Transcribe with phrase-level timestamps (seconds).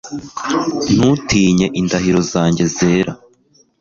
[0.95, 3.11] Ntutinye indahiro zanjye zera